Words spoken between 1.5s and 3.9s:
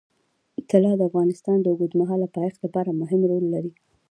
د اوږدمهاله پایښت لپاره مهم رول لري.